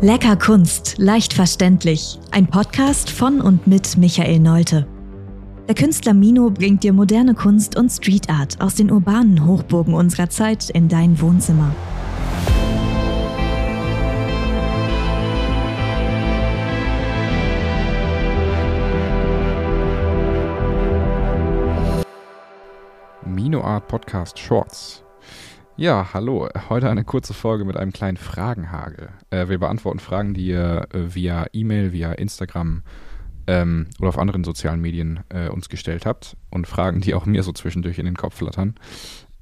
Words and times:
Lecker 0.00 0.36
Kunst, 0.36 0.94
leicht 0.98 1.32
verständlich. 1.32 2.20
Ein 2.30 2.46
Podcast 2.46 3.10
von 3.10 3.40
und 3.40 3.66
mit 3.66 3.96
Michael 3.96 4.38
Neute. 4.38 4.86
Der 5.66 5.74
Künstler 5.74 6.14
Mino 6.14 6.50
bringt 6.50 6.84
dir 6.84 6.92
moderne 6.92 7.34
Kunst 7.34 7.76
und 7.76 7.90
Street 7.90 8.30
Art 8.30 8.60
aus 8.60 8.76
den 8.76 8.92
urbanen 8.92 9.44
Hochburgen 9.44 9.94
unserer 9.94 10.30
Zeit 10.30 10.70
in 10.70 10.88
dein 10.88 11.20
Wohnzimmer. 11.20 11.74
Mino 23.24 23.60
Art 23.62 23.88
Podcast 23.88 24.38
Shorts. 24.38 25.02
Ja, 25.78 26.08
hallo. 26.12 26.48
Heute 26.68 26.90
eine 26.90 27.04
kurze 27.04 27.32
Folge 27.34 27.64
mit 27.64 27.76
einem 27.76 27.92
kleinen 27.92 28.16
Fragenhagel. 28.16 29.10
Äh, 29.30 29.48
wir 29.48 29.58
beantworten 29.58 30.00
Fragen, 30.00 30.34
die 30.34 30.48
ihr 30.48 30.88
äh, 30.92 31.14
via 31.14 31.46
E-Mail, 31.52 31.92
via 31.92 32.10
Instagram 32.10 32.82
ähm, 33.46 33.86
oder 34.00 34.08
auf 34.08 34.18
anderen 34.18 34.42
sozialen 34.42 34.80
Medien 34.80 35.20
äh, 35.28 35.48
uns 35.48 35.68
gestellt 35.68 36.04
habt 36.04 36.36
und 36.50 36.66
Fragen, 36.66 37.00
die 37.00 37.14
auch 37.14 37.26
mir 37.26 37.44
so 37.44 37.52
zwischendurch 37.52 38.00
in 38.00 38.06
den 38.06 38.16
Kopf 38.16 38.38
flattern. 38.38 38.74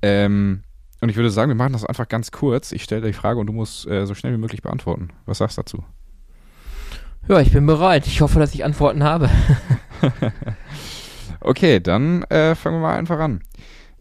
Ähm, 0.02 0.62
und 1.00 1.08
ich 1.08 1.16
würde 1.16 1.30
sagen, 1.30 1.48
wir 1.48 1.56
machen 1.56 1.72
das 1.72 1.86
einfach 1.86 2.06
ganz 2.06 2.30
kurz. 2.32 2.70
Ich 2.72 2.84
stelle 2.84 3.00
dir 3.00 3.06
die 3.06 3.12
Frage 3.14 3.40
und 3.40 3.46
du 3.46 3.54
musst 3.54 3.86
äh, 3.86 4.04
so 4.04 4.12
schnell 4.12 4.34
wie 4.34 4.38
möglich 4.38 4.60
beantworten. 4.60 5.14
Was 5.24 5.38
sagst 5.38 5.56
du 5.56 5.62
dazu? 5.62 5.84
Ja, 7.28 7.40
ich 7.40 7.50
bin 7.50 7.64
bereit. 7.64 8.06
Ich 8.06 8.20
hoffe, 8.20 8.38
dass 8.40 8.54
ich 8.54 8.62
Antworten 8.62 9.02
habe. 9.04 9.30
okay, 11.40 11.80
dann 11.80 12.24
äh, 12.24 12.54
fangen 12.54 12.76
wir 12.76 12.82
mal 12.82 12.98
einfach 12.98 13.20
an. 13.20 13.40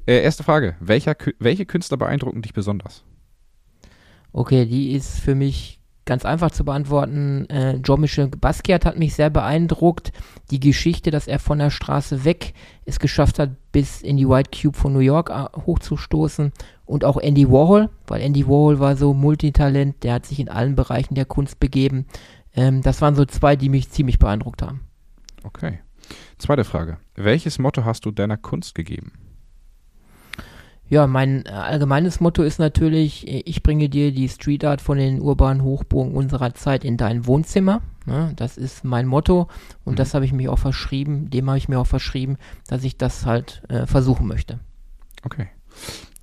Äh, 0.06 0.22
erste 0.22 0.44
Frage. 0.44 0.76
Welcher, 0.80 1.16
welche 1.40 1.66
Künstler 1.66 1.98
beeindrucken 1.98 2.42
dich 2.42 2.54
besonders? 2.54 3.04
Okay, 4.32 4.66
die 4.66 4.92
ist 4.92 5.20
für 5.20 5.36
mich 5.36 5.80
ganz 6.06 6.24
einfach 6.24 6.52
zu 6.52 6.64
beantworten. 6.64 7.50
Äh, 7.50 7.82
Jean-Michel 7.82 8.28
Basquiat 8.28 8.86
hat 8.86 8.98
mich 8.98 9.16
sehr 9.16 9.32
beeindruckt. 9.32 10.12
Die 10.52 10.60
Geschichte, 10.60 11.10
dass 11.10 11.28
er 11.28 11.40
von 11.40 11.58
der 11.58 11.72
Straße 11.72 12.24
weg 12.24 12.54
es 12.86 13.00
geschafft 13.00 13.40
hat, 13.40 13.52
bis 13.72 14.02
in 14.02 14.18
die 14.18 14.30
White 14.30 14.52
Cube 14.52 14.78
von 14.78 14.94
New 14.94 15.00
York 15.00 15.32
äh, 15.32 15.46
hochzustoßen. 15.66 16.52
Und 16.86 17.04
auch 17.04 17.18
Andy 17.18 17.50
Warhol, 17.50 17.90
weil 18.06 18.22
Andy 18.22 18.46
Warhol 18.46 18.80
war 18.80 18.96
so 18.96 19.14
Multitalent, 19.14 20.04
der 20.04 20.14
hat 20.14 20.26
sich 20.28 20.40
in 20.40 20.50
allen 20.50 20.76
Bereichen 20.76 21.16
der 21.16 21.26
Kunst 21.26 21.60
begeben. 21.60 22.06
Ähm, 22.56 22.82
das 22.84 23.02
waren 23.02 23.16
so 23.16 23.26
zwei, 23.26 23.56
die 23.56 23.70
mich 23.70 23.90
ziemlich 23.90 24.20
beeindruckt 24.20 24.62
haben. 24.62 24.82
Okay. 25.44 25.80
Zweite 26.38 26.64
Frage. 26.64 26.98
Welches 27.16 27.58
Motto 27.58 27.84
hast 27.84 28.06
du 28.06 28.12
deiner 28.12 28.38
Kunst 28.38 28.76
gegeben? 28.76 29.14
Ja, 30.88 31.08
mein 31.08 31.46
äh, 31.46 31.50
allgemeines 31.50 32.20
Motto 32.20 32.44
ist 32.44 32.60
natürlich, 32.60 33.28
äh, 33.28 33.42
ich 33.46 33.64
bringe 33.64 33.90
dir 33.90 34.12
die 34.12 34.30
Street 34.30 34.64
Art 34.66 34.82
von 34.82 34.98
den 34.98 35.20
urbanen 35.20 35.64
Hochburgen 35.64 36.14
unserer 36.14 36.54
Zeit 36.54 36.84
in 36.84 36.98
dein 36.98 37.26
Wohnzimmer. 37.26 37.82
Ne? 38.06 38.34
Das 38.36 38.58
ist 38.58 38.84
mein 38.84 39.08
Motto 39.08 39.48
und 39.84 39.94
mhm. 39.94 39.98
das 39.98 40.14
habe 40.14 40.26
ich 40.26 40.34
mir 40.34 40.52
auch 40.52 40.60
verschrieben, 40.60 41.30
dem 41.32 41.50
habe 41.50 41.58
ich 41.58 41.70
mir 41.70 41.80
auch 41.80 41.88
verschrieben, 41.88 42.38
dass 42.68 42.84
ich 42.84 42.98
das 42.98 43.26
halt 43.26 43.64
äh, 43.70 43.88
versuchen 43.88 44.28
möchte. 44.28 44.60
Okay. 45.24 45.48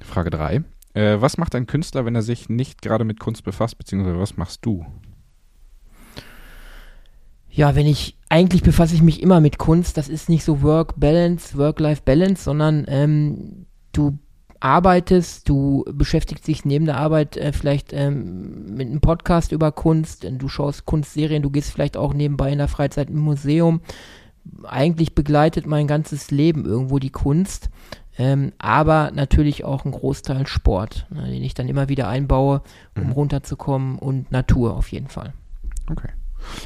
Frage 0.00 0.30
3. 0.30 0.62
Äh, 0.94 1.20
was 1.20 1.38
macht 1.38 1.54
ein 1.56 1.66
Künstler, 1.66 2.04
wenn 2.04 2.14
er 2.14 2.22
sich 2.22 2.48
nicht 2.48 2.82
gerade 2.82 3.04
mit 3.04 3.18
Kunst 3.18 3.42
befasst, 3.42 3.78
beziehungsweise 3.78 4.18
was 4.18 4.36
machst 4.36 4.64
du? 4.64 4.86
Ja, 7.50 7.74
wenn 7.74 7.86
ich, 7.86 8.16
eigentlich 8.28 8.62
befasse 8.62 8.94
ich 8.94 9.02
mich 9.02 9.22
immer 9.22 9.40
mit 9.40 9.58
Kunst, 9.58 9.96
das 9.98 10.08
ist 10.08 10.28
nicht 10.28 10.44
so 10.44 10.62
Work-Balance, 10.62 11.58
Work-Life-Balance, 11.58 12.44
sondern 12.44 12.84
ähm, 12.88 13.66
du 13.92 14.18
arbeitest, 14.62 15.48
du 15.48 15.84
beschäftigst 15.92 16.46
dich 16.46 16.64
neben 16.64 16.86
der 16.86 16.96
Arbeit 16.96 17.36
äh, 17.36 17.52
vielleicht 17.52 17.92
ähm, 17.92 18.74
mit 18.74 18.88
einem 18.88 19.00
Podcast 19.00 19.50
über 19.52 19.72
Kunst, 19.72 20.24
du 20.30 20.48
schaust 20.48 20.86
Kunstserien, 20.86 21.42
du 21.42 21.50
gehst 21.50 21.72
vielleicht 21.72 21.96
auch 21.96 22.14
nebenbei 22.14 22.52
in 22.52 22.58
der 22.58 22.68
Freizeit 22.68 23.10
im 23.10 23.18
Museum. 23.18 23.80
Eigentlich 24.64 25.14
begleitet 25.14 25.66
mein 25.66 25.86
ganzes 25.86 26.30
Leben 26.30 26.64
irgendwo 26.64 26.98
die 26.98 27.10
Kunst, 27.10 27.70
ähm, 28.18 28.52
aber 28.58 29.10
natürlich 29.12 29.64
auch 29.64 29.84
ein 29.84 29.92
Großteil 29.92 30.46
Sport, 30.46 31.06
ne, 31.10 31.30
den 31.30 31.42
ich 31.42 31.54
dann 31.54 31.68
immer 31.68 31.88
wieder 31.88 32.08
einbaue, 32.08 32.62
um 32.96 33.06
mhm. 33.06 33.12
runterzukommen 33.12 33.98
und 33.98 34.30
Natur 34.30 34.76
auf 34.76 34.92
jeden 34.92 35.08
Fall. 35.08 35.32
Okay. 35.90 36.10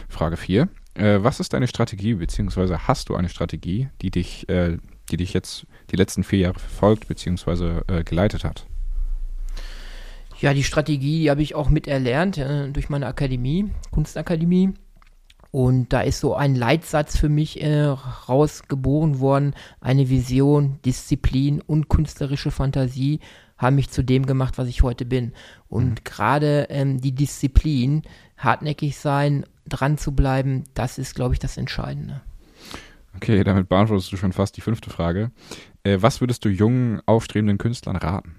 Frage 0.09 0.37
4. 0.37 0.69
Äh, 0.95 1.23
was 1.23 1.41
ist 1.41 1.53
deine 1.53 1.67
Strategie, 1.69 2.15
beziehungsweise 2.15 2.89
hast 2.89 3.09
du 3.09 3.15
eine 3.15 3.29
Strategie, 3.29 3.89
die 4.03 4.11
dich, 4.11 4.49
äh, 4.49 4.79
die 5.11 5.17
dich 5.17 5.33
jetzt 5.33 5.67
die 5.91 5.97
letzten 5.97 6.25
vier 6.25 6.41
Jahre 6.41 6.59
verfolgt 6.59 7.09
bzw. 7.09 7.81
Äh, 7.87 8.05
geleitet 8.05 8.45
hat? 8.45 8.67
Ja, 10.41 10.53
die 10.53 10.65
Strategie, 10.65 11.21
die 11.21 11.31
habe 11.31 11.43
ich 11.43 11.55
auch 11.55 11.71
miterlernt 11.71 12.39
äh, 12.39 12.69
durch 12.69 12.89
meine 12.89 13.07
Akademie, 13.07 13.71
Kunstakademie. 13.91 14.75
Und 15.51 15.93
da 15.93 16.03
ist 16.03 16.21
so 16.21 16.35
ein 16.35 16.55
Leitsatz 16.55 17.17
für 17.17 17.31
mich 17.31 17.63
äh, 17.63 17.85
rausgeboren 17.85 19.21
worden. 19.21 19.55
Eine 19.81 20.11
Vision, 20.11 20.79
Disziplin 20.85 21.63
und 21.63 21.89
künstlerische 21.89 22.51
Fantasie 22.51 23.21
haben 23.57 23.77
mich 23.77 23.89
zu 23.89 24.03
dem 24.03 24.27
gemacht, 24.27 24.59
was 24.59 24.69
ich 24.69 24.83
heute 24.83 25.07
bin. 25.07 25.33
Und 25.69 25.91
mhm. 25.91 26.05
gerade 26.05 26.67
ähm, 26.69 27.01
die 27.01 27.13
Disziplin, 27.13 28.03
hartnäckig 28.37 28.99
sein, 28.99 29.47
dran 29.67 29.97
zu 29.97 30.13
bleiben, 30.13 30.65
das 30.75 30.99
ist, 30.99 31.15
glaube 31.15 31.33
ich, 31.33 31.41
das 31.41 31.57
Entscheidende. 31.57 32.21
Okay, 33.17 33.43
damit 33.45 33.69
beantwortest 33.69 34.13
du 34.13 34.17
schon 34.17 34.33
fast 34.33 34.57
die 34.57 34.61
fünfte 34.61 34.91
Frage. 34.91 35.31
Äh, 35.83 35.99
was 36.01 36.21
würdest 36.21 36.45
du 36.45 36.49
jungen, 36.49 37.01
aufstrebenden 37.07 37.59
Künstlern 37.59 37.97
raten? 37.97 38.37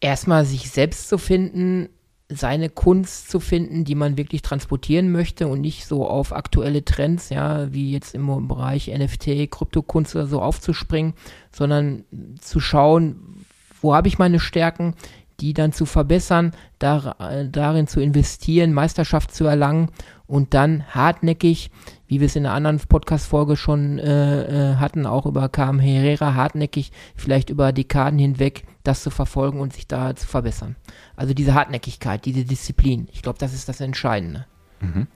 Erstmal 0.00 0.44
sich 0.44 0.70
selbst 0.70 1.08
zu 1.08 1.18
finden, 1.18 1.88
seine 2.28 2.68
Kunst 2.68 3.30
zu 3.30 3.38
finden, 3.38 3.84
die 3.84 3.94
man 3.94 4.16
wirklich 4.16 4.42
transportieren 4.42 5.12
möchte 5.12 5.46
und 5.46 5.60
nicht 5.60 5.86
so 5.86 6.08
auf 6.08 6.32
aktuelle 6.32 6.84
Trends, 6.84 7.28
ja, 7.28 7.72
wie 7.72 7.92
jetzt 7.92 8.14
im 8.14 8.48
Bereich 8.48 8.88
NFT, 8.88 9.50
Kryptokunst 9.50 10.16
oder 10.16 10.26
so 10.26 10.42
aufzuspringen, 10.42 11.14
sondern 11.52 12.04
zu 12.40 12.58
schauen, 12.58 13.44
wo 13.80 13.94
habe 13.94 14.08
ich 14.08 14.18
meine 14.18 14.40
Stärken, 14.40 14.94
die 15.40 15.52
dann 15.52 15.72
zu 15.72 15.86
verbessern, 15.86 16.52
dar, 16.78 17.16
äh, 17.20 17.48
darin 17.48 17.86
zu 17.86 18.00
investieren, 18.00 18.72
Meisterschaft 18.72 19.34
zu 19.34 19.44
erlangen 19.44 19.90
und 20.26 20.54
dann 20.54 20.84
hartnäckig, 20.88 21.70
wie 22.06 22.20
wir 22.20 22.26
es 22.26 22.36
in 22.36 22.46
einer 22.46 22.54
anderen 22.54 22.78
Podcast-Folge 22.78 23.56
schon 23.56 23.98
äh, 23.98 24.72
äh, 24.72 24.76
hatten, 24.76 25.06
auch 25.06 25.26
über 25.26 25.48
Carmen 25.48 25.80
Herrera, 25.80 26.34
hartnäckig, 26.34 26.92
vielleicht 27.14 27.50
über 27.50 27.72
Dekaden 27.72 28.18
hinweg, 28.18 28.64
das 28.82 29.02
zu 29.02 29.10
verfolgen 29.10 29.60
und 29.60 29.72
sich 29.72 29.86
da 29.86 30.14
zu 30.14 30.26
verbessern. 30.26 30.76
Also 31.16 31.34
diese 31.34 31.54
Hartnäckigkeit, 31.54 32.24
diese 32.24 32.44
Disziplin, 32.44 33.08
ich 33.12 33.22
glaube, 33.22 33.38
das 33.38 33.52
ist 33.52 33.68
das 33.68 33.80
Entscheidende. 33.80 34.46
Mhm. 34.80 35.06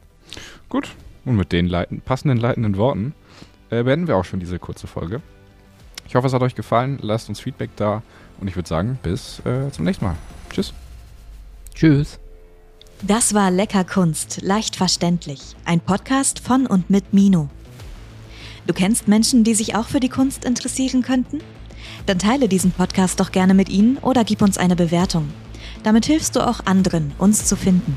Gut, 0.69 0.89
und 1.25 1.37
mit 1.37 1.53
den 1.53 1.67
leiten, 1.67 2.01
passenden 2.01 2.39
leitenden 2.39 2.77
Worten 2.77 3.15
äh, 3.71 3.83
beenden 3.83 4.09
wir 4.09 4.17
auch 4.17 4.25
schon 4.25 4.41
diese 4.41 4.59
kurze 4.59 4.87
Folge. 4.87 5.21
Ich 6.11 6.17
hoffe, 6.17 6.27
es 6.27 6.33
hat 6.33 6.43
euch 6.43 6.57
gefallen. 6.57 6.99
Lasst 7.03 7.29
uns 7.29 7.39
Feedback 7.39 7.71
da 7.77 8.03
und 8.41 8.49
ich 8.49 8.57
würde 8.57 8.69
sagen, 8.69 8.99
bis 9.01 9.39
äh, 9.47 9.71
zum 9.71 9.85
nächsten 9.85 10.05
Mal. 10.05 10.17
Tschüss. 10.53 10.73
Tschüss. 11.73 12.19
Das 13.01 13.33
war 13.33 13.53
Lecker 13.53 13.85
Kunst, 13.85 14.43
leicht 14.43 14.75
verständlich. 14.75 15.55
Ein 15.65 15.79
Podcast 15.79 16.41
von 16.41 16.67
und 16.67 16.91
mit 16.91 17.15
Mino. 17.15 17.49
Du 18.67 18.75
kennst 18.75 19.07
Menschen, 19.07 19.45
die 19.45 19.55
sich 19.55 19.77
auch 19.77 19.87
für 19.87 20.01
die 20.01 20.09
Kunst 20.09 20.45
interessieren 20.45 21.03
könnten? 21.03 21.39
Dann 22.07 22.19
teile 22.19 22.49
diesen 22.49 22.73
Podcast 22.73 23.21
doch 23.21 23.31
gerne 23.31 23.55
mit 23.55 23.69
ihnen 23.69 23.97
oder 23.99 24.25
gib 24.25 24.43
uns 24.43 24.59
eine 24.59 24.75
Bewertung. 24.75 25.29
Damit 25.85 26.07
hilfst 26.07 26.35
du 26.35 26.41
auch 26.41 26.67
anderen, 26.67 27.13
uns 27.19 27.45
zu 27.47 27.55
finden. 27.55 27.97